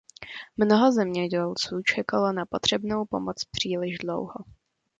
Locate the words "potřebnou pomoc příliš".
2.45-3.97